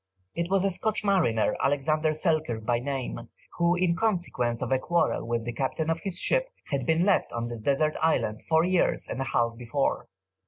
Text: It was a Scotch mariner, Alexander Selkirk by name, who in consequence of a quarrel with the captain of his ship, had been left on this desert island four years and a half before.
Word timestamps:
It 0.33 0.49
was 0.49 0.63
a 0.63 0.71
Scotch 0.71 1.03
mariner, 1.05 1.55
Alexander 1.63 2.15
Selkirk 2.15 2.65
by 2.65 2.79
name, 2.79 3.29
who 3.59 3.75
in 3.75 3.95
consequence 3.95 4.63
of 4.63 4.71
a 4.71 4.79
quarrel 4.79 5.23
with 5.27 5.45
the 5.45 5.53
captain 5.53 5.91
of 5.91 5.99
his 5.99 6.17
ship, 6.17 6.47
had 6.69 6.87
been 6.87 7.05
left 7.05 7.31
on 7.31 7.49
this 7.49 7.61
desert 7.61 7.95
island 8.01 8.41
four 8.49 8.63
years 8.65 9.07
and 9.07 9.21
a 9.21 9.25
half 9.25 9.55
before. 9.55 10.07